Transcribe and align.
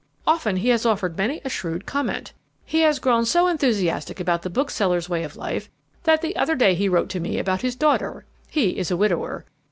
Often 0.25 0.55
he 0.57 0.69
has 0.69 0.83
offered 0.83 1.15
many 1.15 1.41
a 1.45 1.49
shrewd 1.49 1.85
comment. 1.85 2.33
He 2.65 2.79
has 2.79 2.97
grown 2.97 3.23
so 3.23 3.45
enthusiastic 3.45 4.19
about 4.19 4.41
the 4.41 4.49
bookseller's 4.49 5.07
way 5.09 5.21
of 5.23 5.35
life 5.37 5.69
that 6.05 6.23
the 6.23 6.35
other 6.35 6.55
day 6.55 6.73
he 6.73 6.89
wrote 6.89 7.09
to 7.09 7.19
me 7.19 7.37
about 7.37 7.61
his 7.61 7.75
daughter 7.75 8.25
(he 8.49 8.79
is 8.79 8.89
a 8.89 8.97
widower). 8.97 9.45